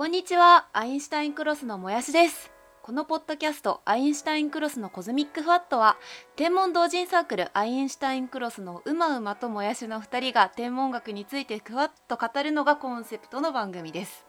[0.00, 2.50] こんにちは、アインシュタインクロスのもやしです。
[2.80, 5.98] このポッドキャスト、アインシュタインクロスのコズミックフワットは、
[6.36, 14.24] 天文同人サークルアインシュタインクロスのうまうまともやしの2人が天文学についてふわっと語るのがコンセプトの番組です。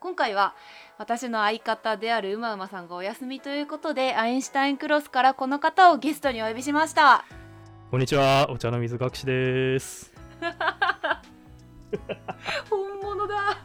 [0.00, 0.56] 今回は
[0.98, 7.24] 私の相方であるうまうまさんがお休みということでアインシュタインクロスからこの方をゲストにお呼びしました。
[7.92, 10.12] こんにちは、お茶の水学士です。
[12.68, 13.58] 本物だ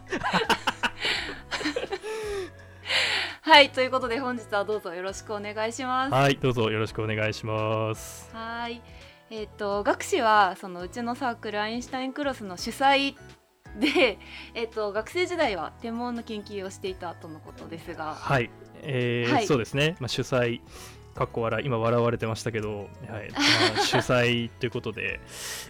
[3.45, 6.13] はいということで本日はどうぞよろしくお願いします。
[6.13, 8.33] はい、どうぞよろしくお願いします。
[8.33, 8.81] はい。
[9.29, 13.15] えっ、と学士はそのうちのサークルアインシュタインクロスの主催
[13.77, 14.17] で、
[14.55, 18.15] えっと学生時代は天文の研究をしていたとのことですが。
[18.15, 18.49] はい、
[18.81, 19.45] えーはい。
[19.45, 20.61] そうですね、まあ、主催、
[21.13, 23.29] かっこ笑い、今笑われてましたけど、はい。
[23.29, 23.39] ま
[23.77, 25.19] あ、 主催ということで、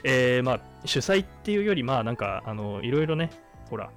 [0.03, 3.31] えーまあ、主催っていうより、まあ、なんか、あのいろいろね、
[3.71, 3.89] ほら、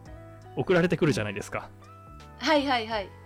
[0.57, 1.69] 送られてくるじゃないですか、
[2.39, 3.26] はいはいはい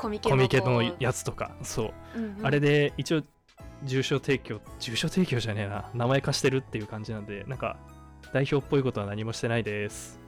[0.00, 2.46] コミケのやつとか、そう、うんうん。
[2.46, 3.22] あれで一応、
[3.84, 7.76] 住所提供、住所提供じゃねえな、名前貸してるっていう感じなんで、なんか、
[8.32, 10.20] 代表っぽいことは何もしてないです。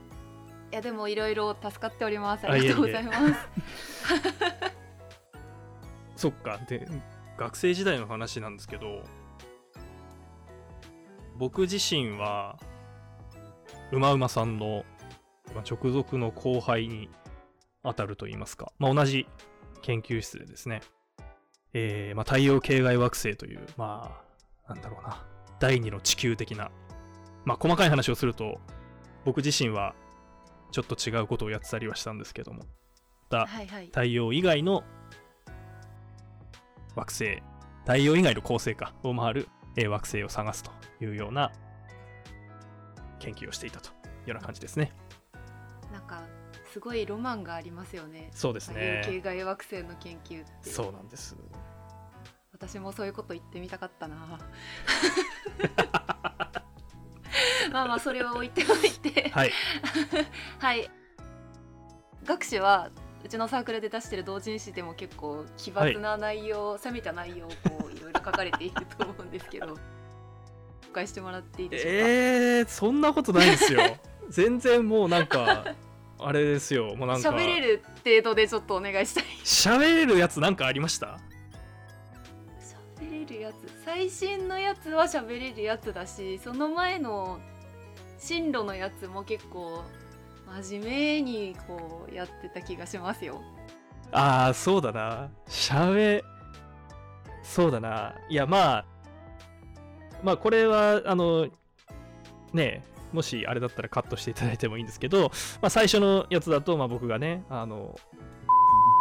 [0.71, 2.47] いやでもいろいろ助かっております。
[2.47, 3.49] あありがとうございます。
[6.17, 6.57] そっか。
[6.67, 6.87] で
[7.37, 9.03] 学生時代の話なんですけど
[11.37, 12.57] 僕自身は
[13.91, 14.83] うまうまさんの
[15.53, 17.09] まあ直属の後輩に
[17.83, 19.27] 当たると言いますか、まあ、同じ
[19.83, 20.81] 研究室でですね、
[21.73, 24.11] えーまあ、太陽系外惑星というま
[24.67, 25.23] あなんだろうな
[25.59, 26.71] 第二の地球的な
[27.45, 28.59] まあ細かい話をすると
[29.25, 29.93] 僕自身は
[30.71, 32.63] ちょっと違うことをやってたりはしたんですけども
[33.29, 33.85] だはいはい。
[33.87, 34.83] 太陽以外の
[36.95, 37.43] 惑星
[37.81, 41.51] 太陽以外の恒星かを回る、えー惑星を探すというような
[43.19, 43.91] 研究をしていたとい
[44.27, 44.93] うような感じですね。
[45.91, 46.23] なんか
[46.73, 48.31] すごいロマンがありますよね。
[48.33, 50.71] そうです太陽系ね外惑星の研究って。
[50.71, 51.35] そうなんです。
[52.51, 54.15] 私もそういうこと言ってみたかったな。
[57.71, 59.29] まあまあそれは置いておいて。
[59.29, 59.51] はい。
[60.57, 60.89] はい。
[62.25, 62.89] 学士は
[63.23, 69.77] うちのサークルで出してる同人誌でも結構奇抜な内容、攻めた内容をこういろいろ書かれていると思うんですけど。
[70.89, 73.79] 紹介してもらっていいでしょうか、えー、そんなことないですよ。
[74.29, 75.75] 全然もうなんか
[76.25, 76.95] あれですよ。
[76.95, 77.29] もうなんか。
[77.29, 79.23] 喋れる程度でちょっとお願いしたい。
[79.43, 81.19] 喋れるやつなんかありました？
[82.99, 83.55] 喋れるやつ。
[83.83, 87.39] 最新のやつは喋れるやつだしその前の
[88.17, 89.83] 進路のやつも結構
[90.61, 93.41] 真面目にこうやってた気がしますよ。
[94.11, 95.29] ああそうだな。
[95.47, 96.21] 喋
[97.43, 98.15] そうだな。
[98.29, 98.85] いやまあ
[100.23, 101.47] まあこれはあの
[102.53, 105.31] ねえもしあれだったらカットしていただいてもいいんですけど、
[105.61, 107.95] まあ、最初のやつだと、まあ、僕がねあの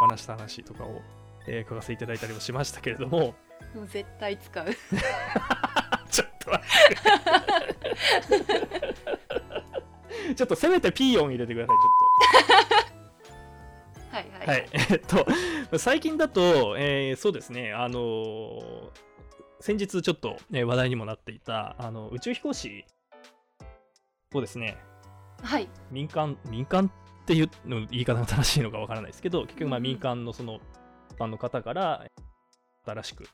[0.00, 1.00] 話した話とかを、
[1.47, 3.34] えー書かせていただいたりもしましたけれども。
[3.75, 4.67] もう絶対使う。
[6.11, 6.69] ちょっと待っ
[10.29, 10.34] て。
[10.34, 12.91] ちょっとせめてピーヨン入れてくださいちょっ
[14.11, 14.17] と。
[14.17, 14.99] はいはい、はい、えっ
[15.71, 18.91] と、最近だと、えーそうですね、あのー
[19.62, 22.84] 先日ちょっと、ね、話題にもなっていた、あの宇宙飛行士
[24.38, 24.76] をですね、
[25.43, 26.87] はい民間、民間
[27.22, 30.60] っていうの言い方が正しいのかわからないですけど、結局、まあ、民間のその、
[31.10, 32.04] 一般の方から、
[32.84, 33.25] 新しく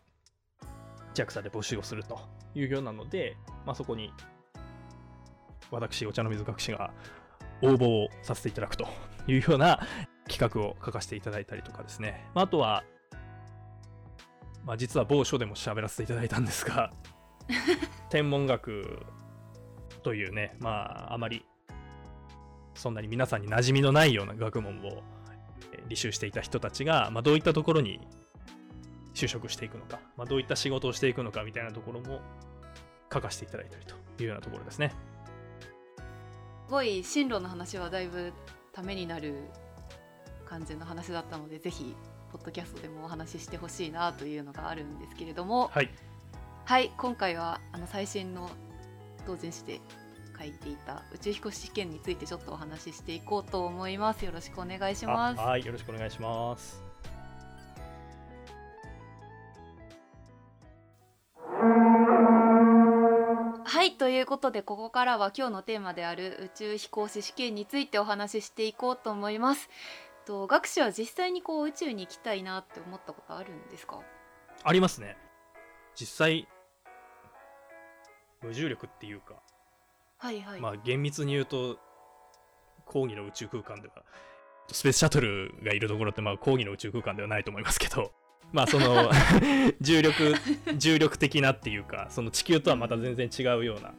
[1.14, 2.20] JAXA で募集をすると
[2.54, 4.12] いうようなので、まあ、そこに、
[5.70, 6.92] 私、お茶の水学士が
[7.62, 8.86] 応募をさせていただくと
[9.26, 9.80] いうような
[10.28, 12.26] 企画を書かせていただいたりとかですね。
[12.34, 12.84] まあ、あとは、
[14.64, 16.92] まあ、実は某書でも喋らせていただいたんですが、
[18.10, 19.06] 天文学
[20.02, 21.44] というね、まあ、あまり
[22.74, 25.02] そんなに皆さんに馴染みのないような学問を
[25.72, 28.00] えー履修していた人たちが、まあ、どういったところに
[29.14, 32.20] 就職していくのか、まあ、どういった仕事をしていくのかみたいなところも
[33.12, 34.92] 書かせていただいたりというようなところですね。
[36.66, 38.32] すごい進路の話はだいぶ
[38.72, 39.34] ためになる
[40.44, 41.96] 感じの話だったのでぜひ
[42.30, 45.90] ポッドキャストでもお話ししてほしいなというのがあるんですけれどもはい。
[46.66, 48.50] はい今回はあの最新の
[49.28, 49.80] 同人誌で
[50.38, 55.64] 書いていた宇宙飛行士試験についてちょっとお話ししていこうと思いますよろしくお願いしあますはい。
[55.66, 56.82] よろしくお願いします。
[63.64, 69.68] はいということでここからは今日のテーマである宇宙飛行士試験についてお話ししていこうと思います
[70.24, 74.00] と学士は実際にこう宇宙に行きたいなって思ったことあるんですか？
[74.64, 75.16] ありますね。
[75.94, 76.48] 実際、
[78.42, 79.34] 無重力っていうか、
[80.18, 81.78] はいはい、まあ厳密に言うと、
[82.86, 83.94] 講義の宇宙空間では
[84.72, 88.12] スペースシャトルがいるところってまあ講義の宇宙空間ではないと思いますけど
[88.52, 89.10] まあその
[89.80, 90.34] 重力
[90.76, 93.94] 重力的なっていうかその地球とはまた全然違うような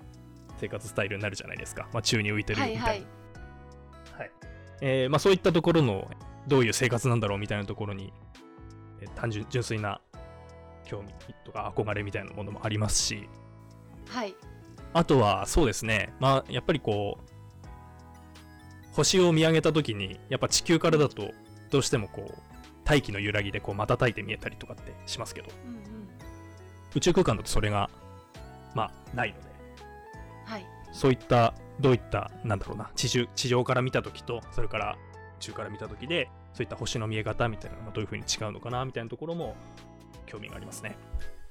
[0.58, 3.08] 生活スタイルになるじゃないですか、まあ、宙に浮いてるみたいな、はいはい。
[4.18, 4.32] はい。
[4.82, 6.10] えーまあ、そういったところの
[6.48, 8.12] どういう生活なんだろうみたいなところに、
[9.02, 10.02] えー単純純粋な
[10.86, 11.14] 興味
[11.46, 13.30] とか憧れみたいなものもありますし
[14.10, 14.36] はい。
[14.94, 16.14] あとはそうですね。
[16.20, 21.32] まあやっぱりこう星を見上げた時にやっぱ地球からだと
[21.70, 22.42] どうしてもこう
[22.84, 25.50] 大気の揺らぎでこう瞬いて見えたりとかってしますけど。
[25.66, 25.80] うんうん。
[26.96, 27.90] 宇宙空間だとそれが
[28.74, 29.48] まあないので。
[30.46, 30.66] はい。
[30.92, 34.98] そういったどういったなんだろうな地上地上から見た時とそれから
[35.38, 39.56] 宇宙から見た時でそういった星の見え方みたいなのがどういう風に違うのかなみたいなところも
[40.26, 40.98] 興味がありますね。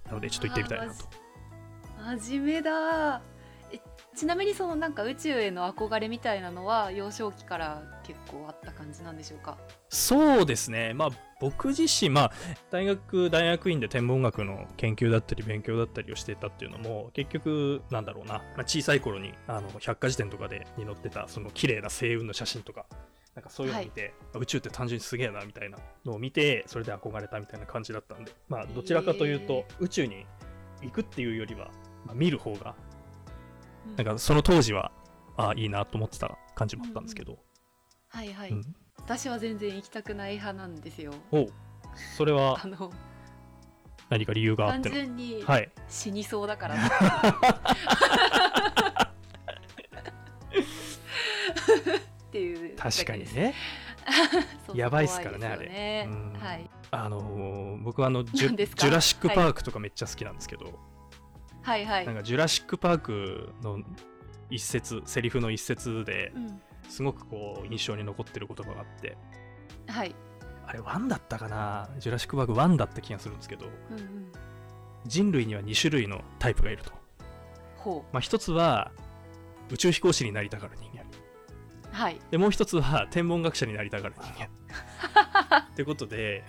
[0.06, 1.04] なのでちょっと行ってみたいなと
[1.98, 3.22] 真面目だ。
[3.70, 3.80] え
[4.16, 9.58] ちなみにそのなんか宇宙への憧れみたいなのは幼少期から結構あった感じなんでしょうか？
[9.90, 10.94] そうですね。
[10.94, 11.08] まあ
[11.40, 12.32] 僕自身まあ
[12.70, 22.86] 大学大学院で天文学の研究だったり勉強だったりをしていたっていうのも結局なんだろうな、まあ、小さい頃にあの百科事典とかでに載ってたその綺麗な星雲の写真とか
[23.34, 30.26] なんかそういうのを見て、宇宙って単純にすげえなみたいなのを見てそれで憧れたみたいな感じだったんでまあどちらかというと、へ宇宙に
[30.82, 32.74] 行くっていうよりは、まあ、見る方が
[33.86, 33.96] うん。
[33.96, 34.92] なんかその当時は
[35.36, 37.38] あいいなと思ってた感じもあったんですけど、
[38.08, 38.62] はいはい、うん。
[38.96, 41.12] 私は全然行きたくない派なんですよ。
[41.30, 41.52] おう。
[42.16, 42.90] それはあの
[44.08, 44.94] 何か理由があっ単ての？
[44.96, 45.70] 純にはい。
[45.88, 46.78] 死にそうだから、 っ
[52.30, 53.54] ていう確かにね。
[54.74, 55.46] やばいっすからねね。
[55.46, 56.06] あれ。
[56.08, 56.32] うん。
[56.34, 60.74] はいあのー僕はあのジュジュラシック・パークとかめっちゃ好きなんですけど、はい
[61.68, 63.80] はいなんかジュラシック・パークの
[64.50, 66.60] 一節セリフの一節でうん。
[66.88, 69.16] すごくこう印象に残ってる言葉があって。
[69.88, 70.14] はい。
[70.66, 71.88] あれ1だったかな？
[71.98, 73.66] ジュラシック・パーク1だった気がするんですけど。
[73.90, 74.32] うんうん。
[75.06, 76.92] 人類には2種類のタイプがいると、
[77.76, 78.90] ほまあ、一つは
[79.70, 81.02] 宇宙飛行士になりたがる人間。
[81.02, 81.04] う
[81.92, 82.20] はい。
[82.30, 84.48] でもう一つは天文学者になりたがる人間。
[85.70, 86.44] ってことで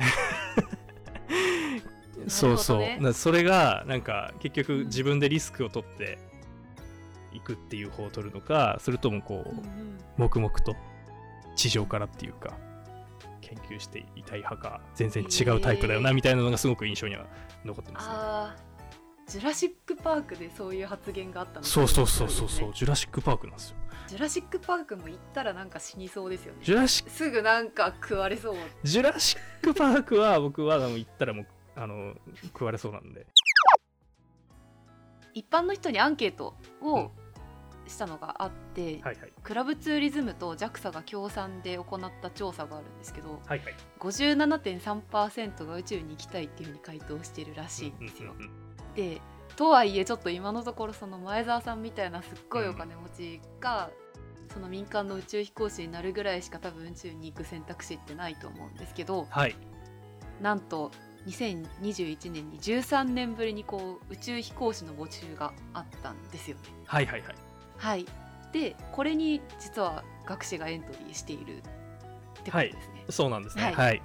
[2.30, 2.98] そうそう、ね。
[3.02, 6.18] なそれがなんか結局うん自分でリスクを取って
[7.34, 9.98] いくっていう方を取るのかそれともこう、うんうん。
[10.18, 10.76] 黙々と
[11.56, 12.58] 地上からっていうか
[13.42, 17.26] 研究していたい派か全然違うタイプだよなみたいなのがすごく印象には
[17.66, 18.14] 残ってますね。
[18.16, 18.70] あー
[19.30, 21.66] ジュラシック・パークでそういう発言があったの。
[21.66, 23.76] そうそうそうそうそう、ねジュラシック・パークなんですよ。
[24.08, 26.60] ジュラシック・パークも行ったらなんか死にそうですよね。
[26.64, 28.56] ジュラシすぐなんか食われそう。
[28.84, 31.48] ジュラシック・パークは僕は行ったらもう
[31.81, 33.26] あの食われそうなんで。
[35.34, 37.12] 一般の人にアンケートうんを
[37.88, 39.34] したのがあって、はいはい。
[39.42, 43.76] クラブツーリズムと JAXA が協賛で行った調査があるんですけどはいはい。
[44.00, 48.38] 57.3%が宇宙に行きたいっていうふうに回答してるらしいんですようん。
[48.38, 49.22] うんうんで
[49.56, 53.90] とはいえちょっと今のところその前澤さんみたいなすっごいお金持ちが、
[54.54, 59.56] その民間の宇宙飛行士になるぐらいしか多分宇宙に行く選択肢ってないと思うんですけどはい。
[60.42, 60.92] なんと
[61.27, 66.63] 2021年に13年ぶりにこう宇宙飛行士の募集があったんですよね。
[66.86, 67.36] はいはいはい。
[67.77, 68.06] はい、
[68.51, 71.62] でこれに実は学士がエントリーしているっ
[72.44, 73.06] てことですね。
[73.10, 73.64] そうなんですね。
[73.64, 74.02] はいはい。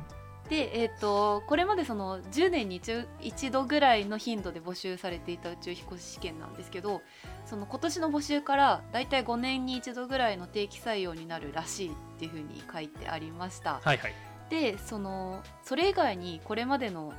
[0.49, 7.01] で、えー、とこれまでその10年に一一度ぐらいの頻度で募集されていた宇宙飛行士試験なんですけど
[7.47, 13.81] その今年の募集からだいたい5年に一度ぐらいの定期採用になるらしいっていうふうに書いてありました。
[13.83, 14.13] はいはい。
[14.51, 17.13] でそのそれ以外にこれまでの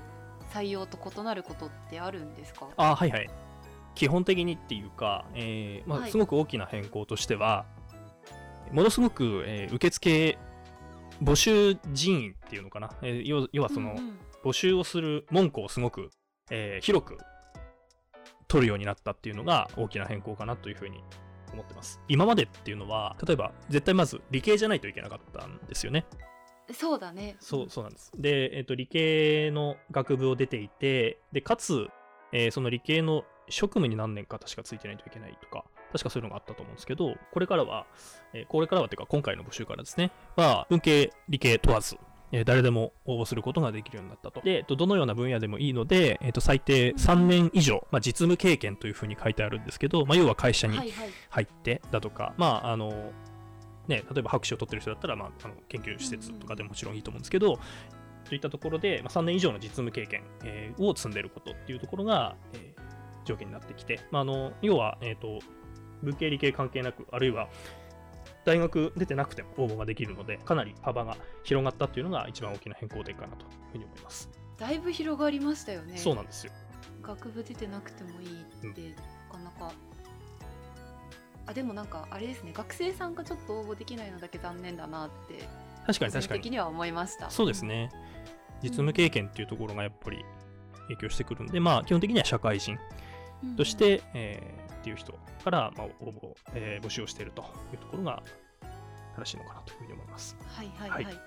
[0.53, 2.67] 採用と異なることってあるんですか？
[2.77, 3.29] あはいはい。
[3.96, 7.65] 基本的にっていうか、えーまあはいすごく大きな変更としては、
[8.72, 10.38] ものすごく、えー受付
[11.24, 16.12] 募集人員っていうのかな、えー要要はその、うんうん募集をする文句をすごく、
[16.51, 17.17] えー広く
[18.48, 21.03] 取るようになったっていうのが大きな変更かなというふうに
[21.51, 22.00] 思ってます。
[22.08, 26.05] 今までっていうのは、例えば絶対まず理系じゃないといけなかったんですよね。
[26.74, 28.12] そうだねそうそうなんです。
[28.17, 31.88] で、えっと理系の学部を出ていて、でかつ、
[32.31, 37.86] えーその理系の職務に何年か確かついてないといけないとか、確かそういうのがあったと思うんですけど、これからは、
[38.34, 41.98] えーこれからはっていうか今回の募集からですね、は文系、理系問わず、
[42.31, 44.41] えー誰でも応募することができるようになったと。
[44.41, 53.12] で、えっとどのような分野でもいいので、えっと最低3年以上、まあ、実務経験というふうに書いてあるんですけど、まあ、要は会社にはいはい入ってだとか、まああの
[53.87, 57.59] ね、例えば博士を取ってる人だったら、まあ、あの研究施設とかでももちろんいいと思うんですけど、
[58.27, 62.85] といったところで、まあ、3年以上の実務経験、えーを積んでることっていうところが、えー
[63.25, 65.39] 条件になってきて、まあ、あの要は、えーと、
[66.03, 67.49] 文系理系関係なく、あるいは
[68.45, 74.29] 大学出てなくても応募ができるのでかなり幅が広がったっていうのが一番大きな変更点かなというふうに思います。
[74.57, 75.97] だいぶ広がりましたよね。
[75.97, 76.53] そうなんですよ。
[77.01, 78.95] 学部出てなくてもいいって、
[79.31, 79.73] なかなか
[81.47, 85.47] あでもなんかあれですね学生さんがちょっと応募できないのだけ残念だなって
[85.85, 86.39] 確かに個確かに。
[86.39, 87.29] 人的には思いました。
[87.29, 87.91] そうですね。
[88.63, 90.23] 実務経験っていうところがやっぱり
[90.83, 92.77] 影響してくるんでまあ基本的には社会人
[93.43, 93.55] うん。
[93.55, 97.41] として、えーっていう人から、まあ、応募、えー募集をしていると
[97.73, 98.21] いうところが
[99.17, 100.37] 正しいのかなというふうに思います。
[100.47, 101.19] はいはいはい、はい。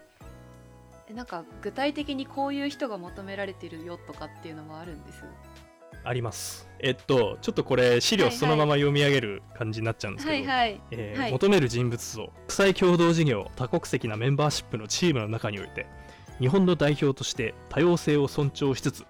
[1.10, 5.25] えなんか具体的にこういう人が求められてるよとかっていうのもあるんです？
[6.04, 6.68] あります。
[6.80, 10.80] えっと、ちょっとこれ資料はいはいそのまま読み上げる感じになっちゃうんですけど、はいはい。
[10.92, 15.87] え求める人物像、国際共同事業、多国籍なメンバーシップのチームの中において、
[16.38, 19.04] 日本の代表として多様性を尊重しつつ、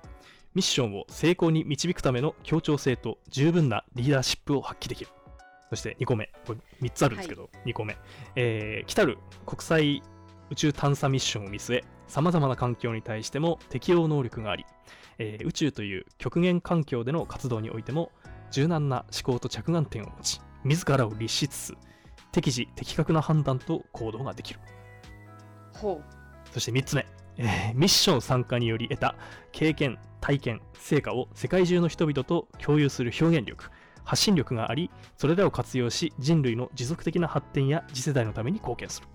[0.54, 5.10] ミッションを成功に導くための協調性と十分なリーダーシップを発揮できる。
[5.70, 6.58] そして2個目、これ
[6.88, 7.96] 3つあるんですけど、2個目、
[8.34, 10.02] えー来たる国際
[10.50, 14.64] 宇宙探査ミッションを見据え、さまざまな環境に対しても適応能力があり、
[15.18, 18.12] えー宇宙という極限環境での活動においても
[18.50, 21.74] 柔軟な思考と着眼点を持ち自らを律しつつ
[22.32, 24.60] 適時的確な判断と行動ができる。
[25.74, 26.00] ほ
[26.52, 27.06] そして3つ目、
[27.36, 29.14] え ーミッション参加により得た
[29.52, 33.70] 経験体験成果を世界中の人々と共有する表現力
[34.04, 39.08] 発信力がありそれらを活用し人類の持続的な発展や次世代のために貢献する。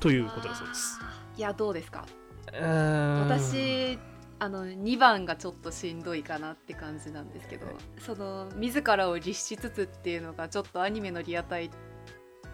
[0.00, 1.00] とういうことだそうです。
[1.36, 2.04] いやどうですか？
[2.52, 3.98] 私私
[4.40, 7.66] あの2番がちょっとしんどいかなって感じなんですけど、
[7.98, 11.70] その自らを律しつつっていうのがちょっとアニメのリアタイ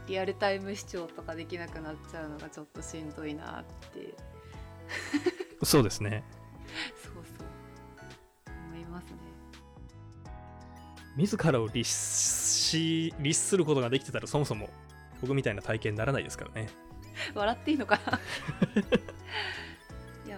[0.07, 4.15] リアルタイム視聴とかできなくなっちゃうのがちょっとしんどいなって。
[5.63, 6.25] そうですね。
[7.03, 7.25] そうそう。
[8.69, 9.19] 思いますね。
[11.17, 14.69] 自らを律し律することができてたらそもそも
[15.21, 16.69] 僕みたいな体験にならないですからね。
[17.35, 18.19] 笑っていいのかな？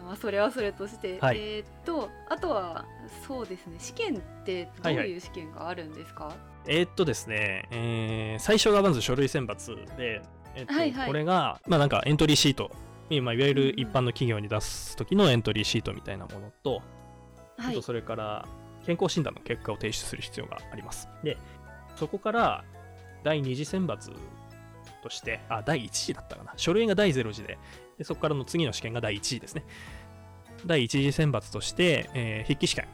[0.06, 2.84] まあそれはそれとして、はいえーっとあとは
[3.26, 6.34] そうですね試験ってどうはいはいいう試験があるんですか、
[6.66, 10.22] えーっとですね、えー最初がまず書類選抜で、
[10.54, 12.70] えっとはいはいこれが、まあなんかエントリーシート、
[13.10, 16.82] 今いわゆる一般の企業に出す時のエントリーシートみたいなものと、
[17.58, 18.46] あはいとそれから
[18.84, 21.08] 健康診断の結果を提出する必要があります。
[21.24, 21.36] で、
[21.96, 22.64] そこから
[23.24, 24.12] 第二次選抜
[25.02, 26.52] として、あ、第1次だったかな。
[26.56, 27.58] 書類が第0次で、
[27.98, 29.64] でそこからの次の試験が第1次ですね。
[30.66, 32.88] 第1次選抜として、えー筆記試験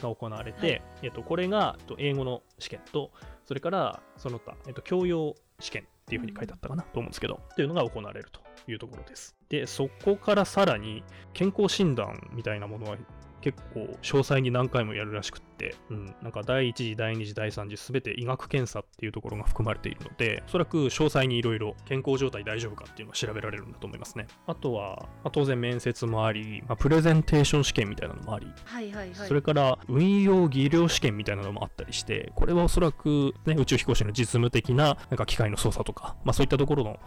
[0.00, 3.10] が行われて、はいえっと、これがえっと英語の試験と、
[3.46, 9.36] それからその他、えっと、教養試験っていうふうに書いてあったかなと思うんですけど、っていうのが行われるというところです。
[9.48, 12.96] で、そこからさらに健康診断みたいなものは
[13.42, 24.26] 結構詳細に何回もやるらしくって、うん、なんか第1次、第2次、第3次すべて医学検査っていうところが含まれているので、おそらく詳細にいろいろ健康状態大丈夫かっていうのを調べられるんだと思いますね。
[24.46, 37.00] あとは、まあ当然面接もあり、まあプレゼンテーション試験みたいなのもあり、はいはいはいそれから運用技量試験みたいなのもあったりして、これはおそらく、ね、宇宙飛行士の実務的ななんか機械の操作とか、まあ、そういったところの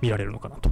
[0.00, 0.70] 見られるのかなと。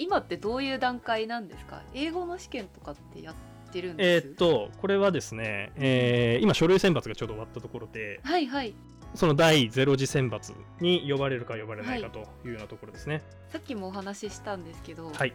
[0.00, 1.82] 今ってどういう段階なんですか？
[1.92, 3.34] 英語の試験とかってやっ
[3.68, 4.28] てるんえです。
[4.28, 8.74] ーっと、これはですね、えー今、書類選抜がちょうど終わったところで、はいはい。
[9.14, 13.22] その第0次選抜に呼ばれるか呼ばれないかというようなところですね。
[13.48, 15.34] さっきもお話ししたんですけど、はい。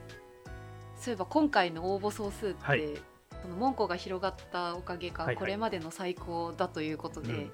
[0.95, 2.83] そういえば今回の応募総数って、はい。
[3.41, 5.35] その門戸が広がったおかげか、はいはい。
[5.37, 7.51] これまでの最高だということで、うん。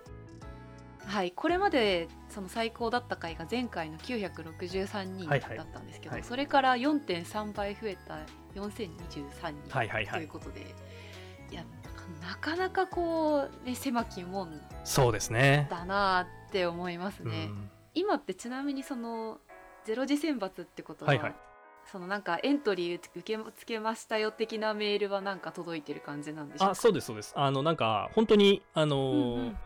[1.06, 1.32] はい。
[1.32, 8.20] これまでその最高だった回が前回の963人だはいはいったんですけど、はいそれから4.3倍増えた
[8.56, 10.20] 4023人はいはいはい。
[10.20, 10.62] ということで、
[11.52, 11.64] いや
[12.22, 14.50] なかなかこう、ね、狭き門
[14.84, 15.68] そうですね。
[15.70, 17.48] だなって思いますね。
[17.50, 19.40] うん今ってちなみにその
[19.84, 21.36] ゼロ次選抜ってことは、はいはい
[21.92, 26.72] そのなんかエントリー受け付けましたよ的なメールはなんか届いてる感じなんでしょうか？
[26.74, 27.34] あ、そうです、そうです。
[27.36, 29.58] あの、なんか、本当に、あのーうんうん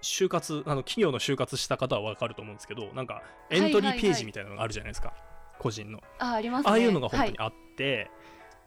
[0.00, 5.12] 就活、あの、企業の就活した方はわかると思うんですけど、なんか、エントリーページみたいなのがあるじゃないですか。
[5.58, 6.02] 個人の。
[6.18, 6.70] あありますね。
[6.70, 8.10] ああいうのが本当にはあって、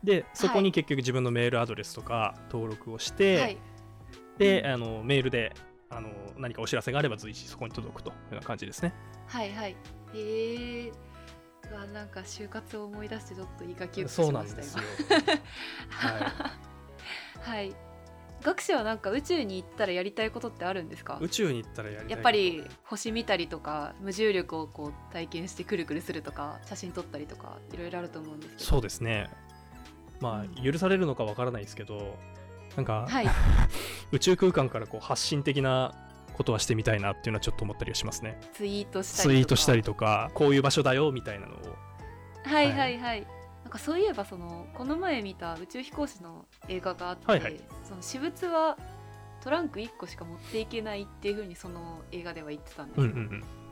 [0.03, 3.57] で、そこに結局自分のメールアドレスとか登録をして、い、はい。
[4.37, 5.53] で、あの、メールで、
[5.89, 8.93] あの、何かお知らせがあれば随時そこに届くというような感じですね。
[9.27, 9.75] はいはい。
[10.13, 10.91] へえ
[11.71, 14.83] うわなんか就活を思い出してちょっといいかきそうしましたなんですよ。
[16.01, 16.57] 今 は
[17.41, 17.75] はい
[18.41, 21.17] 学士はなんか宇宙に行ったらやりたいことってあるんですか？
[21.21, 28.63] 宇宙に行ったらやりやっぱり星見たりとか無重力をこう体験してくるくるするとか写真撮ったりとかいろいろあると思うんですけど。
[28.63, 29.29] そうですね。
[30.19, 32.15] まあ、許されるのかわからないですけど、
[32.75, 33.27] なんか、はい。
[34.11, 35.95] 宇宙空間からこう発信的な
[36.33, 38.39] ことはしてみたいなっていうのはちょっと思ったりはしますね。
[38.53, 39.29] ツイートしたりとか。
[39.29, 41.57] ツイートしたりとかこういう場所だよみたいなのを。
[42.43, 42.99] はいはい。
[42.99, 43.27] はい、
[43.71, 47.57] なんかそういえばそのこの前見た宇宙飛行士の映画があって、はいはい。
[47.85, 48.77] その私物は
[49.41, 53.21] トランク1個しか持っていけないっていう風にその映画では言ってたんですよ、うんうんう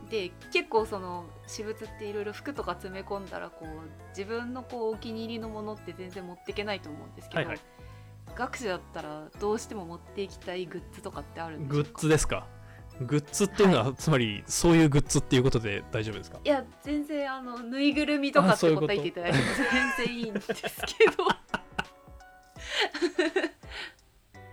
[0.06, 0.10] ん。
[0.10, 3.68] で結構その私物っていろいろ服とか詰め込んだらこう
[4.18, 7.60] 自分のこうお気に入りのものって全然持っていけないと思うんですけど、はいはい。
[8.38, 11.90] 学士だったらどうしても持っていきたいグッズとかってあるんでしょうか？
[11.92, 12.48] グッズですか？
[13.02, 16.40] グッズっていうのは、つまりそういうグッズっていうことで大丈夫ですか？
[16.44, 19.44] いや全然あのぬいぐるみとかって答えていただいても
[19.98, 20.58] 全然いいんですけ
[21.16, 21.26] ど。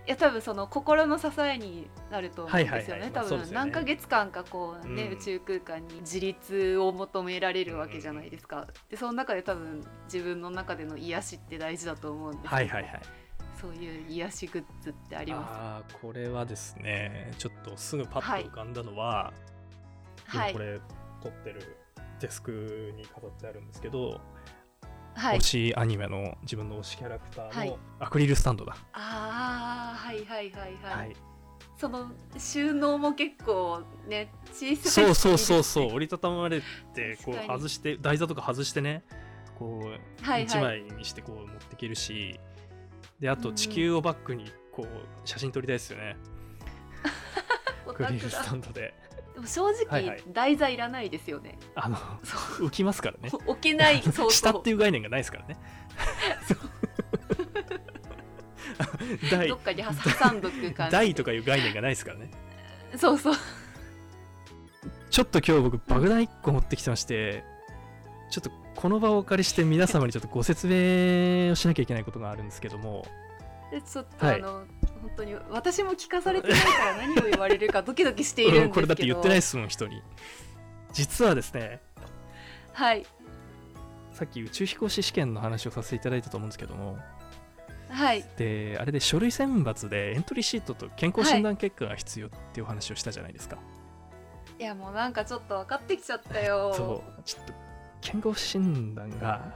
[0.07, 5.13] いや多分その心の支えになると思うんですよね、多分何ヶ月間かこうね、うん。
[5.15, 13.01] 宇宙空間に自立を求められるわけじゃないですか、でその中で多分自分の中での癒しって大事だと思うんですけど、はいはいはい
[13.59, 15.51] そういう癒しグッズってあります？
[15.51, 19.33] ああこれはですねちょっとすぐパッと浮かんだのは、
[20.25, 20.51] はい。
[20.51, 20.79] 今これ
[21.21, 21.77] 撮ってる
[22.19, 24.21] デスクに飾ってあるんですけど、
[25.15, 25.39] はい。
[25.39, 27.69] 推しアニメの自分の推しキャラクターはい。
[27.69, 31.15] のアクリルスタンドだ、ああはいはいはいはい、はい。
[31.77, 36.61] その収納も結構ね小さいそうそうそうそうう折りたたまれ
[36.95, 39.03] てこう外して台座とか外してね
[39.59, 40.81] こうはい1はい。
[40.81, 42.39] 枚にしてこう持っていけるし
[43.19, 43.55] であとうん。
[43.55, 44.87] 地球をバックにこう
[45.27, 46.15] 写真撮りたいですよね、
[47.87, 48.93] オアクリルスタンドで。
[49.33, 50.23] でも正直、はいはい。
[50.31, 51.57] 台座いらないですよね。
[51.75, 53.29] あのそ浮きますからね。
[53.31, 55.57] う 置けない 下っていう概念がないですからね。
[59.31, 60.91] 台どっかに挟挟んどく感じ。
[60.91, 62.31] 台とかいう概念がないですからね。
[62.95, 63.35] そうそう。
[65.09, 67.43] ちょっと今日僕爆弾1個持ってきてまして
[68.29, 73.05] ちょっとこの場をお借りして皆様にちょっとご説明をしなきゃいけないことがあるんですけども。
[73.71, 74.35] でちょっと、はい。
[74.35, 74.51] あの
[75.01, 78.73] 本当に私も聞かされてないから何を言われるかドキドキしているんですけど。
[78.75, 80.03] これだって言ってないですもん人に。
[80.93, 81.81] 実はですね。
[82.73, 83.03] はい。
[84.13, 86.99] さっき宇宙飛行士試験の話をさせていただいたと思うんですけども。
[87.89, 88.23] はい。
[88.37, 93.57] であれで書類選抜でエントリーシートと健康診断結果が必要っていうお話をしたじゃないですか、
[94.59, 96.73] いやもうなんかちょっと分かってきちゃったよ。
[96.75, 97.21] そう。
[97.23, 97.66] ちょっと
[98.01, 99.53] 健康診断が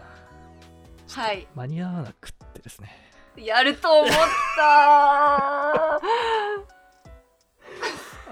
[1.09, 1.47] はい。
[1.55, 2.89] 間に合わなくってですね。
[3.35, 4.11] やると思っ
[4.57, 5.95] た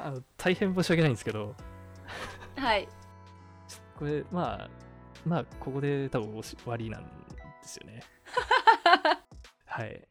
[0.06, 1.56] あの大変申し訳ないんですけど。
[2.58, 2.88] はい。
[3.98, 4.70] これまあ
[5.26, 7.10] まあここで多分終わりなんで
[7.64, 8.02] すよね。
[9.66, 10.08] はい。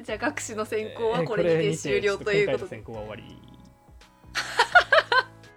[0.00, 3.38] じゃあ学士の選考はえーこれにて終了ということで、今回の選考は終わり。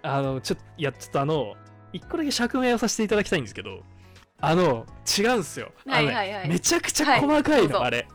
[0.02, 1.56] あのちょっといやちょっとあの
[1.92, 3.82] 一個だけ釈明をさせていただきたいんですけど、
[4.40, 4.86] あの、
[5.18, 5.72] 違うんですよ。
[5.86, 8.08] はいはいはい、めちゃくちゃ細かいの、はい、あれ。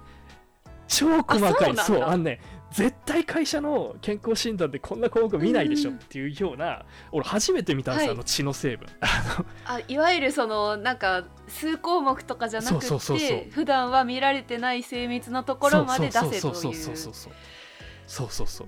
[0.88, 1.76] 超細かい。
[1.78, 2.40] そうあのね、
[2.72, 8.88] 絶対会社の健康診断でこんな項目見ないでしょっていうような、うん、俺初めて見たんですよ、はい、あの血の成分。
[9.66, 13.52] あいわゆるそのなんか数項目とかじゃなくてそうそうそうそう。
[13.52, 16.40] 普段は見られてない精密なところまで出せという。
[16.42, 18.48] そうそうそうそうそうそう。
[18.48, 18.68] そう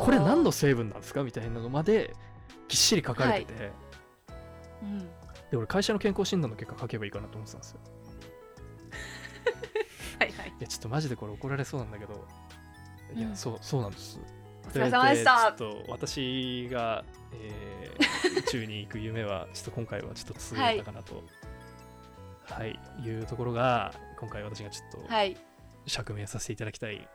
[0.00, 2.14] これ何の成分なんですかみたいなのまで
[2.68, 3.72] ぎっしり書かれてて、はい。
[4.82, 4.98] うん。
[5.50, 7.80] で俺会社の健康診断の結果書けばいいかなと思ってたんですよ。
[10.20, 10.48] はいはい。
[10.48, 12.26] いやちょっとマジでこれ怒られそうなんだけど。
[13.14, 13.36] いや、うん。
[13.36, 14.20] そうそうなんです。
[14.66, 15.54] お疲れ様でした。
[15.58, 21.22] ちょっと私が、えー宇宙に行く夢はちょっと今回はちょっと通れたかなと。
[22.44, 25.36] はい、い、うところが今回私がちょっとはい。
[25.86, 27.08] 釈明させていただきたい。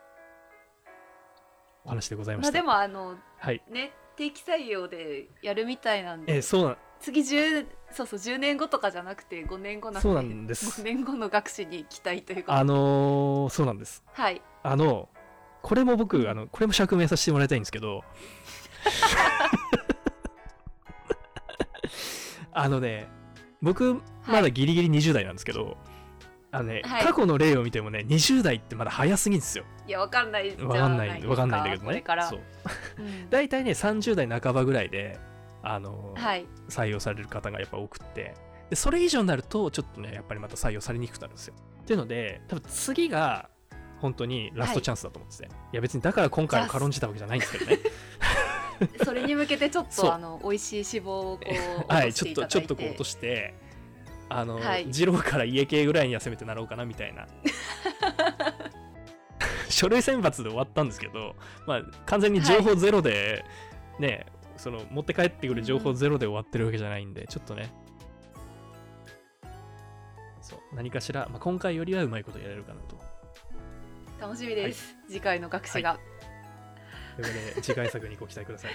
[1.84, 3.62] お話でございままあした、でもあのはい。
[3.70, 6.36] ね定期採用でやるみたいなんで。
[6.36, 10.82] えーそうなん次10そうそう10年後とかじゃなくて5年後なんでそうなんです。
[10.82, 12.52] 5年後の学士に期待ということ。
[12.52, 14.02] であのーそうなんです。
[14.12, 14.42] はい。
[14.62, 15.08] あの
[15.62, 18.04] これも僕あのこれも釈明させてもらいたいんですけど。
[22.52, 23.08] あのね
[23.60, 25.76] 僕まだギリギリ20代なんですけど、
[26.50, 27.04] あのね、はい。
[27.04, 29.64] 過去の例を見てもね20代ってまだ早すぎんですよ。
[29.86, 30.56] いやわかんない。
[30.56, 32.02] わかんないわかんないんだけどね。
[32.28, 32.40] そう。
[32.98, 33.30] うん。
[33.30, 35.18] 大体ね30代半ばぐらいで
[35.72, 36.46] あの、はい。
[36.68, 38.34] 採用される方がやっぱ多くって。
[38.70, 41.54] でそれ以上になるとちょっとねやっぱりまた採用されにくくなるんですよ。
[41.82, 43.48] っていうので多分次が
[44.00, 47.78] 本当にラストチャンスだと思ってて、い、や別にだから今回を軽んじたわけじゃないんですけどね。
[49.04, 51.44] それに向けてちょっと あの美味しい脂肪をこ
[51.88, 53.54] う はい、ちょっとちょっとこう落として
[54.28, 54.86] あの、はい。
[54.86, 57.26] 二郎から家系ぐらいにはせめてなろうかなみたいな。
[59.68, 63.44] 書類選抜で終わったんですけど、まあ、完全に情報ゼロで、
[63.98, 64.26] ね
[64.56, 67.72] その持って帰ってくる情報ゼロで終わってるわけじゃないんで、ちょっとね。
[70.40, 72.96] そう何かしら、まあ、今回よりはうまいことやれるかなと。
[74.20, 75.98] 楽しみです、次回の学士が。
[77.16, 78.72] ということで次回作にご期待ください。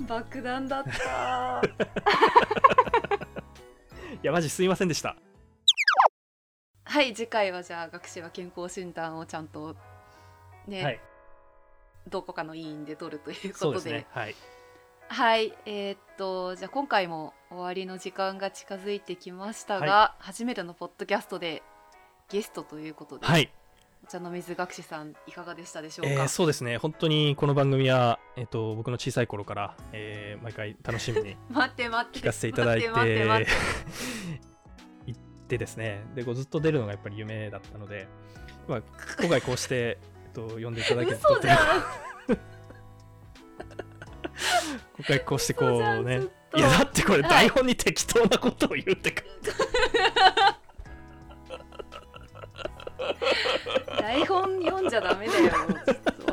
[0.06, 1.62] 爆弾だった。
[4.22, 5.16] いやマジすいませんでした。
[6.84, 9.76] はい次回はじゃあ学士は健康診断をちゃんと
[10.66, 11.00] ね、はい。
[12.08, 13.76] どこかの委員で取るということで。
[13.76, 14.06] ですね。
[14.10, 14.34] はい
[15.08, 21.62] はいえーっとじゃあ今回も終わりの時間が近づいてきましたが、は初めてのポッドキャストで
[22.28, 23.50] ゲストということで、はい。
[24.04, 26.76] お茶の水学士さんいかがでしたでしょうか、えーそうですね。
[26.78, 33.52] 本当にこの番組は、えっと僕の小さい頃から、えー毎回楽しみに 待って待って聞かせていただいて待って待って。
[35.06, 36.04] 行ってですね。
[36.14, 38.08] でこうずっと出るのがやっぱり夢だったので、
[38.66, 38.82] まあ、
[39.20, 39.98] 今回こうして、え
[40.30, 41.84] っと、呼んでいただけて嘘じゃん
[44.96, 46.22] 今回こうしてこうんね。
[46.54, 49.22] いやだってこれはい台本に適当なことを言ってか、
[54.00, 56.26] 台本読んじゃダメだよちょっと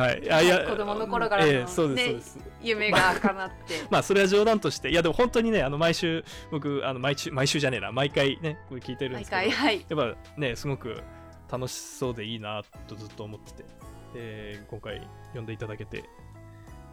[0.00, 0.22] はい。
[0.22, 3.82] いやいや子供の頃からのええそうです夢が叶って。
[3.90, 4.90] まあそれは冗談として。
[4.90, 7.90] いやでも本当にねあの毎週僕あの毎週毎週じゃねえな。
[7.90, 9.42] 毎回ねこれ聞いてるんで毎すけど。
[9.42, 9.84] 回はい。
[9.88, 11.02] やっぱねすごく
[11.50, 13.64] 楽しそうでいいなとずっと思ってて
[14.14, 16.04] で今回呼んでいただけて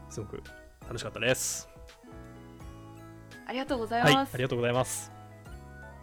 [0.09, 0.41] すごく
[0.87, 1.69] 楽しかったです。
[3.47, 5.11] ありがとうございはいあますりがとうございます。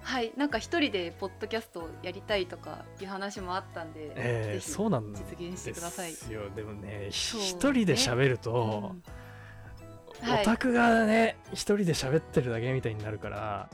[0.02, 6.12] はい、なんか一人でポッドキャストやりたいとかいう話もあったんで、えー、そうなんで実現してください。
[6.12, 7.08] すよでもね。
[7.10, 8.94] 一人で喋ると、
[10.22, 10.28] うん。
[10.28, 10.42] はい。
[10.42, 13.70] オタクがね一人で喋ってるだけみたいになるから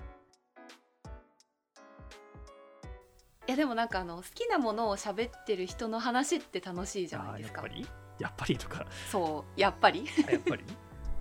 [3.48, 7.62] いやでもなんかあの好きなものを喋ってる人の話って楽しいじゃないですか。
[7.62, 7.74] やっぱ。
[7.74, 7.86] り？
[8.18, 8.84] やっぱりとか。
[9.10, 10.04] そう、やっぱり。
[10.28, 10.64] あやっぱり？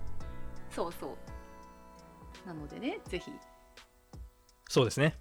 [0.70, 1.16] そうそ
[2.44, 2.46] う。
[2.46, 3.32] なのでね、ぜひ。
[4.68, 5.16] そうですね。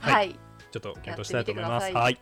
[0.00, 0.30] は、はい。
[0.30, 0.38] い
[0.70, 1.88] ちょっと検討したいと思います。
[1.88, 2.18] てみてはい。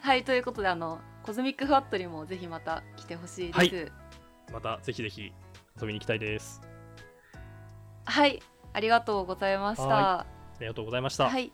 [0.00, 3.58] はい、ということであのコズミックフワットにもぜひまた来てほしいです。
[3.58, 3.92] はい。
[4.54, 5.34] またぜひぜひ
[5.78, 6.62] 遊びに行きたいです。
[8.06, 10.39] はい、ありがとうございました。
[10.64, 11.52] はありがとうございました、あはい。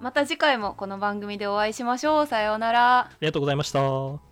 [0.00, 2.26] また次回もこの番組でお会いしましょう。
[2.26, 3.10] さようなら。
[3.20, 4.25] りがとうございました